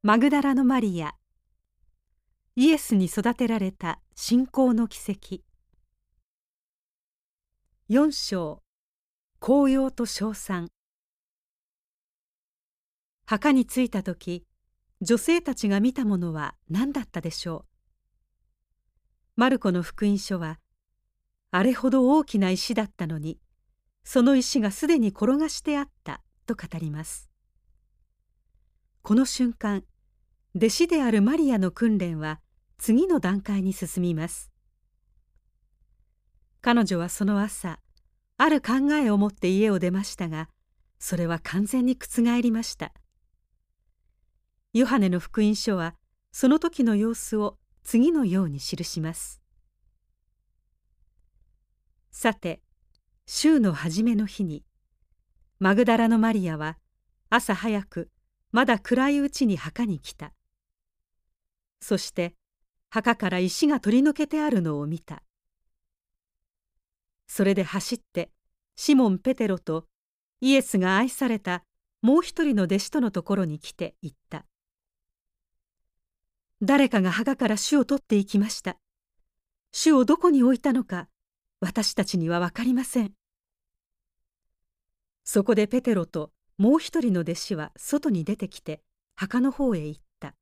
[0.00, 1.16] マグダラのマリア。
[2.54, 5.42] イエスに育てられた信仰の奇跡。
[7.90, 8.62] 4章。
[9.40, 10.68] 紅葉と称賛。
[13.26, 14.46] 墓に着いた時
[15.00, 17.64] 女性たちが見たものは何だったでしょう。
[19.34, 20.60] マルコの福音書は
[21.50, 23.40] あれほど大きな石だったのに
[24.04, 27.27] その石がすでに転がしてあったと語ります。
[29.02, 29.84] この瞬間
[30.54, 32.40] 弟子であるマリアの訓練は
[32.78, 34.50] 次の段階に進みます。
[36.60, 37.78] 彼女はその朝
[38.36, 40.48] ある考えを持って家を出ましたが
[40.98, 42.92] それは完全に覆りました。
[44.72, 45.94] ヨハネの福音書は
[46.32, 49.40] その時の様子を次のように記します。
[52.10, 52.60] さて
[53.26, 54.64] 週の初めの日に
[55.58, 56.78] マグダラのマリアは
[57.30, 58.10] 朝早く
[58.50, 60.32] まだ暗いうちに墓に来た。
[61.80, 62.34] そして
[62.90, 65.22] 墓から石が取り除けてあるのを見た。
[67.26, 68.30] それで走って
[68.76, 69.86] シモン・ペテロと
[70.40, 71.64] イエスが愛された
[72.00, 74.46] もう一人の弟子とのところに来て言った。
[76.62, 78.78] 誰かが墓から主を取っていきました。
[79.72, 81.08] 主をどこに置いたのか
[81.60, 83.12] 私たちには分かりません。
[85.24, 88.82] そこでペテロともう一人の弟子は外に出てきて
[89.14, 90.34] 墓の方へ行った。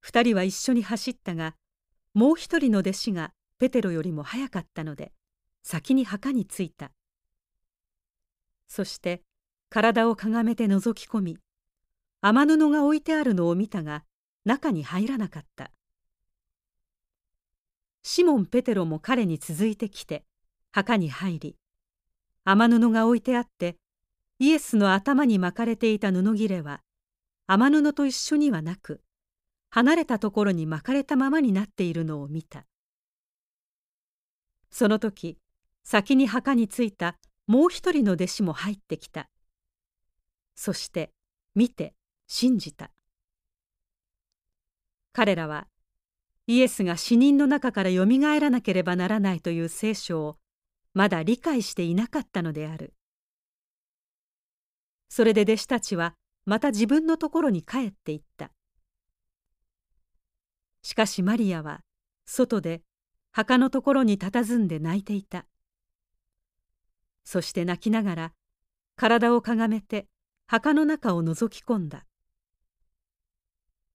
[0.00, 1.56] 二人は一緒に走ったが
[2.12, 5.12] もう一人の弟子がペテロよりも早かったので
[5.62, 6.92] 先に墓に着いた。
[8.68, 9.22] そして
[9.70, 11.38] 体をかがめて覗き込み
[12.20, 14.04] 雨布が置いてあるのを見たが
[14.44, 15.70] 中に入らなかった。
[18.02, 20.26] シモン・ペテロも彼に続いてきて
[20.70, 21.56] 墓に入り
[22.44, 23.78] 雨布が置いてあって
[24.38, 26.82] イエスの頭に巻かれていた布切れは
[27.46, 29.00] 雨布と一緒にはなく
[29.70, 32.66] 離れたところに巻かれたままになっているのを見た。
[34.70, 35.38] その時
[35.84, 37.16] 先に墓に着いた
[37.46, 39.28] もう一人の弟子も入ってきた。
[40.56, 41.12] そして
[41.54, 41.94] 見て
[42.26, 42.90] 信じた。
[45.12, 45.68] 彼らは
[46.46, 50.38] イエスが死人の中からよみがえらなければならないという聖書を
[50.92, 52.94] まだ理解していなかったのである。
[55.08, 58.50] それで弟子たちはまた自分のところに帰っていった。
[60.82, 61.80] しかしマリアは
[62.26, 62.82] 外で
[63.32, 65.46] 墓のところに佇んで泣いていた。
[67.24, 68.32] そして泣きながら
[68.96, 70.06] 体をかがめて
[70.46, 72.04] 墓の中を覗き込んだ。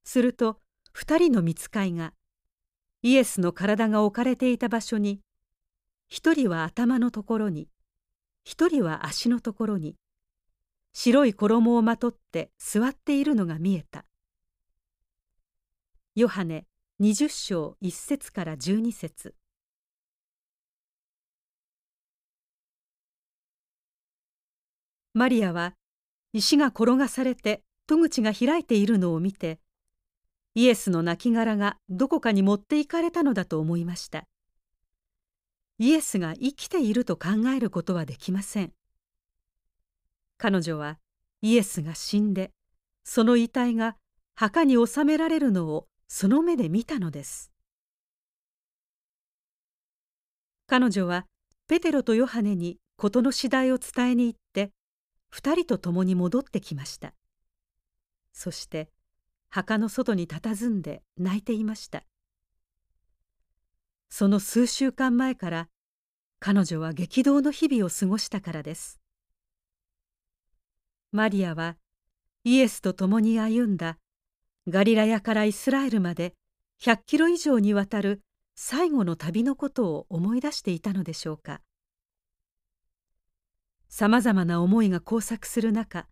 [0.03, 0.59] すると
[0.91, 2.13] 二人の見つかいが
[3.03, 5.21] イエスの体が置かれていた場所に
[6.07, 7.69] 一人は頭のところに
[8.43, 9.95] 一人は足のところに
[10.93, 14.05] 白い衣をまとって座っているのが見えた。
[16.15, 16.65] ヨハネ
[16.99, 19.35] 20章1節から12節。
[25.13, 25.75] マリアは
[26.33, 29.59] 石が転がされて戸口が開いているのを見て
[30.55, 34.25] イエスの亡骸がどこかに持っていかれたのだと思いました。
[35.77, 38.73] イエスが生きていると考えることはできません。
[40.39, 40.97] 彼女は
[41.41, 42.51] イエスが死んで
[43.03, 43.97] その遺体が
[44.35, 47.51] 墓に納められるのをその目で見たのです。
[50.65, 51.25] 彼女は
[51.67, 54.71] ペテロとヨハネに事の次第を伝えに行って
[55.29, 57.13] 二人と共に戻ってきました。
[58.31, 58.89] そして
[59.49, 62.03] 墓の外に佇んで泣いていました。
[64.09, 65.67] その数週間前から
[66.39, 68.98] 彼女は激動の日々を過ごしたからです。
[71.11, 71.75] マリアは
[72.43, 73.97] イエスと共に歩んだ。
[74.67, 76.35] ガリラヤからイスラエルまで
[76.81, 78.21] 100キロ以上にわたる
[78.55, 81.61] 最後の旅のことを思い出していたのでしょうか。
[83.87, 86.07] さまざまな思いが交錯する中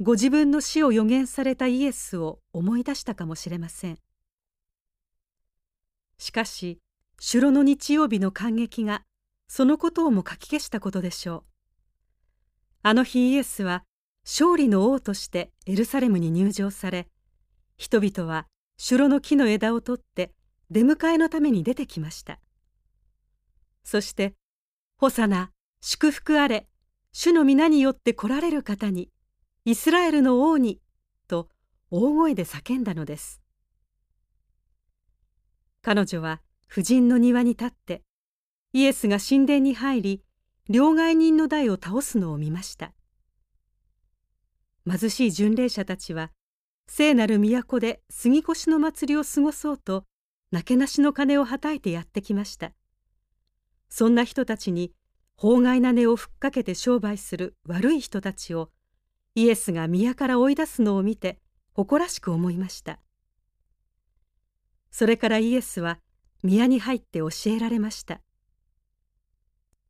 [0.00, 3.98] ご自分の死を予言されたイエスを思い出したかもしれません。
[6.16, 6.80] しかし
[7.20, 9.04] 城の日曜日の感激が
[9.46, 11.53] そのことをもかき消したことでしょう。
[12.86, 13.82] あの日イエスは
[14.24, 17.08] 勝利の王としてエルサレムに入場され
[17.78, 18.46] 人々は
[18.76, 20.32] 城の木の枝を取って
[20.70, 22.40] 出迎えのために出てきました。
[23.84, 24.34] そして
[25.00, 25.50] 「ホサナ
[25.80, 26.68] 祝福あれ
[27.12, 29.10] 主の皆によって来られる方に
[29.64, 30.78] イスラエルの王に」
[31.26, 31.48] と
[31.90, 33.40] 大声で叫んだのです。
[35.80, 38.02] 彼女は婦人の庭に立って
[38.74, 40.23] イエスが神殿に入り
[40.68, 42.92] 両替人の台を倒すのを見ました。
[44.88, 46.30] 貧しい巡礼者たちは
[46.86, 50.04] 聖なる都で杉越の祭りを過ごそうと
[50.50, 52.72] なけなしの金をはたいてやってきました。
[53.88, 54.92] そんな人たちに
[55.36, 58.70] 法外な値をふっかけて商売する悪い人たちを
[59.34, 61.40] イエスが宮から追い出すのを見て
[61.72, 63.00] 誇らしく思いました。
[64.90, 65.98] それからイエスは
[66.42, 68.20] 宮に入って教えられました。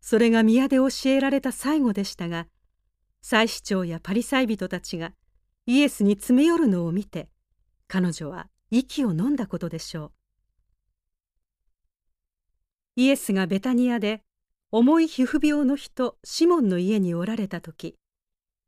[0.06, 2.46] それが宮で教えられた最後でしたが
[3.22, 5.14] 祭司長やパリサイ人たちが
[5.64, 7.30] イエスに詰め寄るのを見て
[7.88, 10.12] 彼女は息を飲んだことでしょう。
[12.96, 14.20] イエスがベタニアで
[14.70, 17.96] 重い皮膚病の人シモンの家におられた時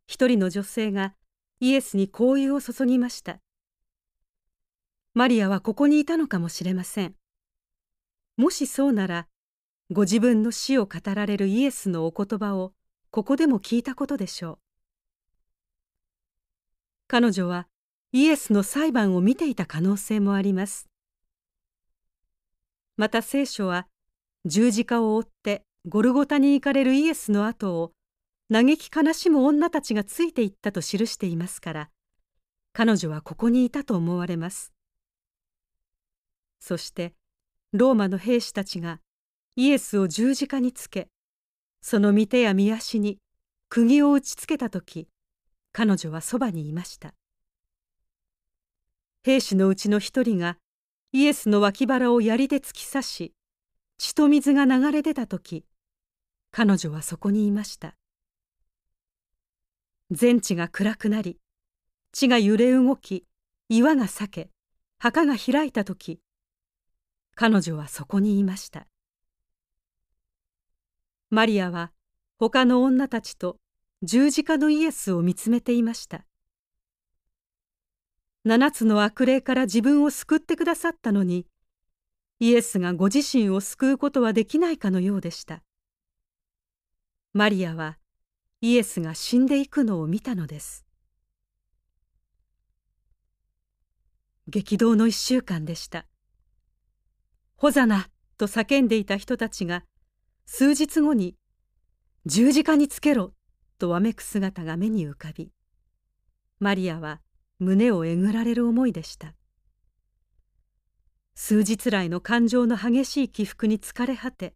[0.07, 1.13] 一人の女性が
[1.61, 3.41] イエスに香油を注ぎました。
[5.13, 7.15] マリアはここにいたのかもしれません。
[8.39, 9.27] もしそうなら
[9.89, 12.73] ご自分の死を語られるイエスのお言葉を
[13.11, 14.59] ここでも聞いたことでしょう。
[17.07, 17.69] 彼女は
[18.11, 20.89] イエスの裁判を見ていた可能性もあります。
[22.97, 23.87] また聖書は
[24.45, 27.93] 十字架を追ってゴルゴタに行かれるイエスの後を
[28.53, 31.91] 嘆き悲しむ女たちがついていったと記していますから
[32.73, 34.73] 彼女はここにいたと思われます。
[36.59, 37.15] そして
[37.73, 39.01] ローマの兵士たちが
[39.59, 41.09] イエスを十字架につけ
[41.81, 43.19] その御手や御足に
[43.71, 45.09] 釘を打ちつけた時
[45.73, 47.15] 彼女はそばにいました。
[49.23, 50.59] 兵士のうちの一人が
[51.13, 53.33] イエスの脇腹を槍で突き刺し
[53.97, 55.65] 血と水が流れ出た時
[56.51, 57.97] 彼女はそこにいました。
[60.11, 61.39] 全地が暗くなり
[62.13, 63.25] 地が揺れ動き
[63.71, 64.51] 岩が裂け
[64.99, 66.21] 墓が開いた時
[67.35, 68.87] 彼女はそこにいました。
[71.31, 71.93] マリアは
[72.39, 73.59] 他の女たちと
[74.03, 76.25] 十字架のイエスを見つめていました。
[78.45, 81.47] 七つの悪霊から自分を救ってくださったのに
[82.39, 85.63] イエスがご自身を救うことはできないかのようでした。
[87.33, 87.99] マリアは
[88.61, 90.87] イエスが死んでいくのを見たのです。
[94.47, 96.07] 激動の一週間でした
[97.57, 98.09] 「ホザナ!」
[98.39, 99.85] と叫んでいた人たちが
[100.47, 101.37] 数日後に
[102.25, 103.35] 「十字架につけろ!」
[103.79, 105.53] とわめく姿が目に浮かび
[106.61, 107.21] マリアは
[107.59, 109.35] 胸をえぐられる思いでした
[111.35, 114.55] 数日来の感情の激しい起伏に疲れ果て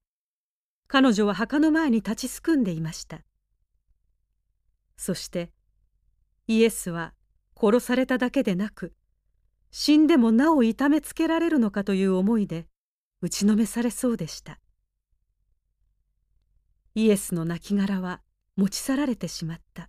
[0.86, 3.20] 彼女は墓の前に立ちすくんでいました
[4.96, 5.52] そして
[6.46, 7.14] イエスは
[7.60, 8.94] 殺されただけでなく
[9.70, 12.66] 死んでもなお痛めつけられるのかという思いで
[13.20, 14.58] 打ちのめされそうでした
[16.94, 18.20] イエスの亡骸は
[18.56, 19.88] 持ち去られてしまった。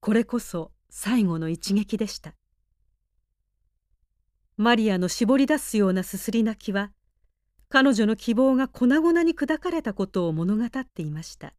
[0.00, 2.34] これこそ最後の一撃でした。
[4.56, 6.92] マリアの絞り出すようなすすり泣きは
[7.68, 11.54] 彼女の希望が粉々に砕かれたことを物語っていました。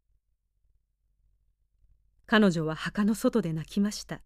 [2.25, 4.21] 彼女は墓の外で泣きました。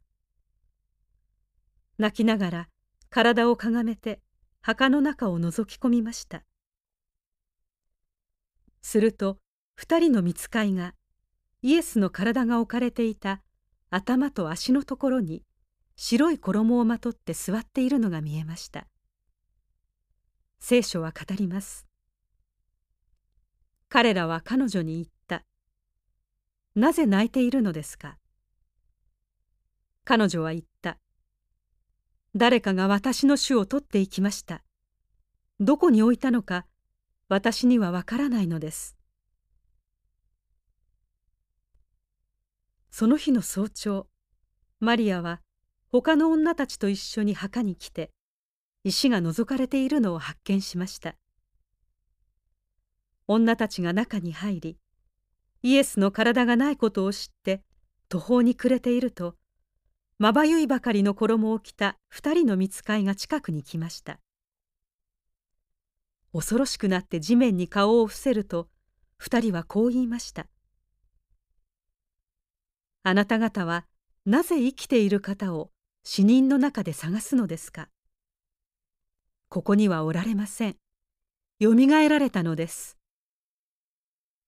[1.98, 2.70] 泣きながら
[3.10, 4.22] 体をかがめて
[4.62, 6.44] 墓の中を覗き込みました。
[8.86, 9.40] すると
[9.74, 10.94] 二人の見つかいが
[11.64, 13.42] イエスの体が置かれていた
[13.90, 15.42] 頭と足のところに
[15.96, 18.86] 白い衣をまとって座っているのが見えました。
[20.60, 21.88] 聖書は語ります。
[23.90, 25.44] 彼らは彼女に言った。
[26.76, 28.20] なぜ泣いているのですか？
[30.04, 31.00] 彼女は言った。
[32.36, 34.62] 誰かが私の主を取っていきました。
[35.60, 36.68] どこに置いたのか
[37.28, 38.96] 私にはわからないのです。
[42.92, 44.08] その日の早朝
[44.80, 45.42] マリアは
[45.92, 48.12] 他の女たちと一緒に墓に来て
[48.84, 51.16] 石が覗かれているのを発見しました。
[53.28, 54.78] 女たちが中に入り
[55.64, 57.64] イエスの体がないことを知って
[58.08, 59.36] 途方に暮れていると
[60.20, 64.20] まばゆいばかりの衣を着た二人の見つかいが近くに来ました。
[66.36, 68.68] 恐ろしくなって地面に顔を伏せると
[69.18, 70.48] 二人はこう言いました
[73.04, 73.88] 「あなた方は
[74.26, 75.72] なぜ生きている方を
[76.04, 77.88] 死人の中で探すのですか？
[79.48, 80.78] ここにはおられません。
[81.60, 82.98] よみがえられたのです。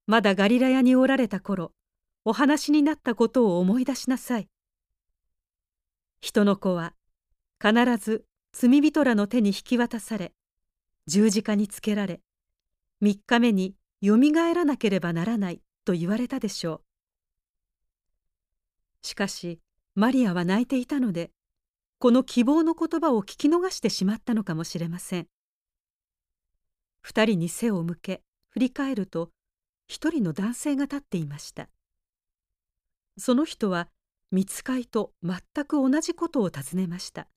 [0.07, 1.71] まだガリラヤにおられた頃
[2.25, 4.49] お話になったことを思い出しなさい。
[6.19, 6.95] 人の子は
[7.61, 10.33] 必ず罪人らの手に引き渡され
[11.07, 12.21] 十字架につけられ
[12.99, 16.81] 三日目によみがえらなければならないと言われたでしょ
[19.01, 19.07] う。
[19.07, 19.61] しかし
[19.95, 21.31] マリアは泣いていたので
[21.97, 25.27] この希望の言葉を聞き逃してしまったのかもしれません。
[27.01, 29.31] 二人に背を向け振り返ると
[29.87, 31.69] 一人の男性が立っていました。
[33.17, 33.87] その人は
[34.29, 37.29] 見つかいと全く同じことを尋ねました。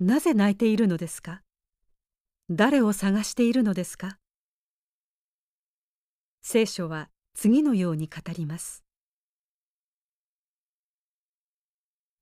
[0.00, 1.42] なぜ泣いているのですか？
[2.52, 4.18] 誰を探しているのですか？
[6.42, 8.82] 聖書は次のように語ります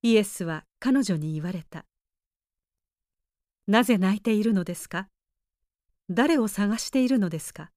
[0.02, 1.86] イエスは彼女に言われた。
[3.66, 5.08] なぜ泣いているのですか？
[6.10, 7.70] 誰を探しているのですか？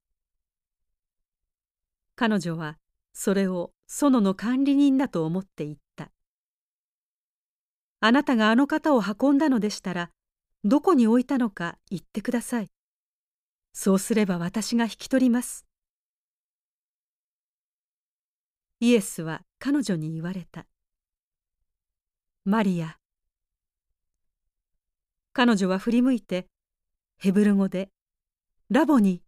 [2.16, 2.76] 彼女は
[3.14, 6.10] それを園の管理人だと思って言った。
[8.00, 10.10] あなたがあの方を運んだのでしたら、
[10.64, 12.70] どこに置いたのか言ってください。
[13.72, 15.66] そうすれば私が引き取ります。
[18.78, 20.66] イエスは彼女に言われた。
[22.44, 22.98] マリア。
[25.32, 26.46] 彼女は振り向いて、
[27.16, 27.90] ヘブル語で、
[28.70, 29.22] ラボに、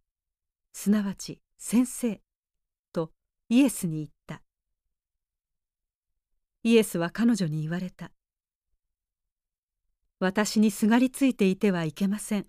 [0.73, 2.21] すなわち先生、
[2.91, 3.11] と
[3.49, 4.41] イエスに言った。
[6.63, 8.11] イエスは彼女に言われた。
[10.25, 12.47] 私にすがりついていてはいけません。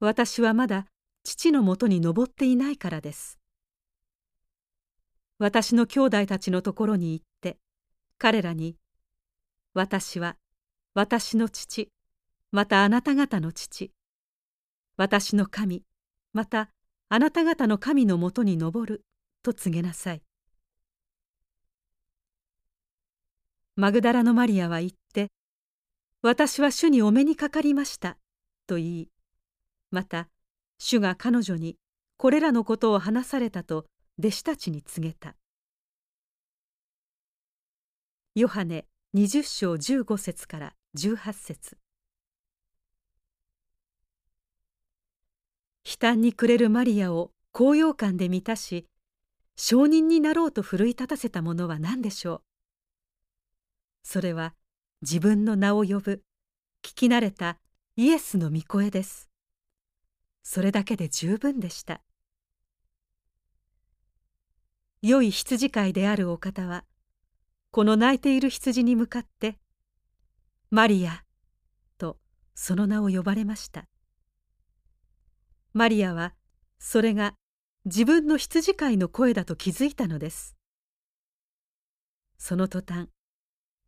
[0.00, 0.86] 私はまだ
[1.24, 3.38] 父のもとに登っていないからです。
[5.38, 7.58] 私の兄弟たちのところに行って、
[8.16, 8.76] 彼らに
[9.74, 10.38] 私は
[10.94, 11.90] 私の父
[12.50, 13.92] またあなた方の父
[14.96, 15.82] 私の神
[16.32, 16.70] また
[17.10, 19.04] あなた方の神のもとに登る
[19.42, 20.22] と告げなさい
[23.74, 25.28] マグダラのマリアは言って
[26.26, 28.18] 私は主にお目にかかりました。
[28.66, 29.08] と言い
[29.92, 30.28] また
[30.76, 31.76] 主が彼女に
[32.16, 33.86] これらのことを話されたと
[34.18, 35.36] 弟子たちに告げた。
[38.34, 41.78] ヨハネ20章15節から18節。
[45.84, 48.88] 悲嘆に暮れるマリアを高揚感で満たし
[49.54, 52.42] 証人になろうと奮い立たせたものは何でしょう？
[54.02, 54.54] それは
[55.02, 56.22] 自分の名を呼ぶ。
[56.82, 57.58] 聞き慣れた
[57.96, 59.28] イエスの御声です。
[60.42, 62.00] それだけで十分でした。
[65.02, 66.84] 良い羊飼いであるお方は
[67.70, 69.58] この泣いている羊に向かって
[70.70, 71.24] 「マリア」
[71.98, 72.18] と
[72.54, 73.86] その名を呼ばれました。
[75.74, 76.34] マリアは
[76.78, 77.34] それが
[77.84, 80.56] 自分の羊飼いの声だと気づいたのです。
[82.38, 83.08] その途端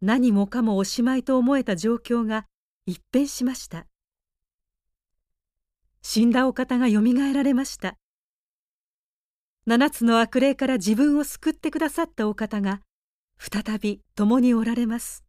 [0.01, 2.47] 何もかもおしまいと思えた状況が
[2.87, 3.87] 一変しました。
[6.03, 7.97] 死んだお方がよみがえられました。
[9.67, 12.81] 七つの悪霊から自分を救ってくださったお方が
[13.39, 15.25] 再び共におられます。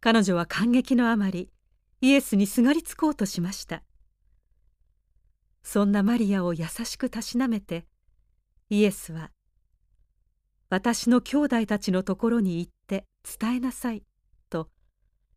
[0.00, 1.50] 彼女は感激のあまり
[2.00, 3.82] イエスにすがりつこうとしました。
[5.62, 7.86] そんなマリアを優しくたしなめて
[8.70, 9.30] イエスは
[10.70, 13.04] 「私の兄弟たちのところに行っって
[13.38, 14.02] 伝えなさい」
[14.48, 14.70] と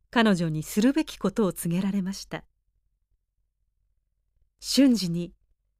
[0.10, 2.46] 彼女にするべきことを告げられました。
[4.62, 5.34] 瞬時に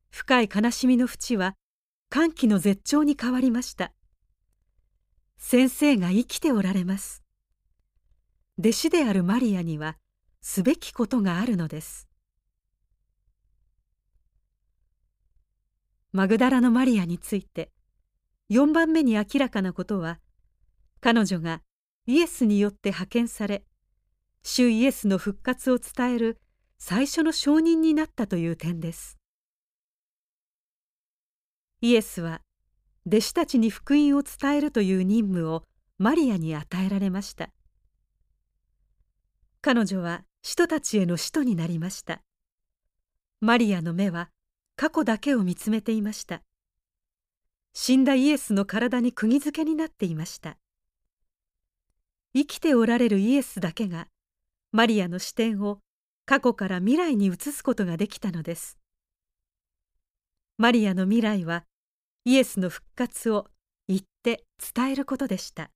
[0.10, 1.56] 深い悲しみの淵は
[2.10, 3.94] 歓喜の絶頂に変わりました。
[5.38, 7.24] 先生が生きておられます。
[8.60, 9.98] 弟子であるマリアには
[10.42, 12.10] すべきことがあるのです。
[16.12, 17.72] マグダラのマリアについて
[18.50, 20.20] 4番目に明らかなことは
[21.02, 21.64] 彼女が
[22.06, 23.66] イエスによって派遣され
[24.44, 26.40] 主イエスの復活を伝える
[26.78, 29.18] 最初の証人になったという点です。
[31.82, 32.42] イエスは
[33.08, 35.64] 弟子たちに福音を伝えるという任務を
[35.98, 37.50] マリアに与えられました。
[39.62, 42.22] 彼女は使徒たちへの使徒になりました。
[43.40, 44.30] マリアの目は
[44.76, 46.44] 過去だけを見つめていました。
[47.74, 50.58] 死んだイエスの体に釘付けになっていました。
[52.34, 54.08] 生きておられるイエスだけが
[54.72, 55.80] マリアの視点を
[56.26, 58.78] 過去から未来に移すことができたのです。
[60.58, 61.66] マリアの未来は
[62.24, 63.48] イエスの復活を
[63.88, 65.72] 言って伝えることでした。